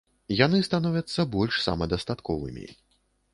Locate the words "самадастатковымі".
1.67-2.65